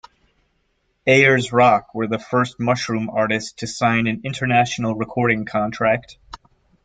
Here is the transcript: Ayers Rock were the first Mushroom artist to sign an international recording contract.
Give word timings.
Ayers 1.05 1.53
Rock 1.53 1.93
were 1.93 2.07
the 2.07 2.17
first 2.17 2.59
Mushroom 2.59 3.07
artist 3.07 3.59
to 3.59 3.67
sign 3.67 4.07
an 4.07 4.21
international 4.23 4.95
recording 4.95 5.45
contract. 5.45 6.17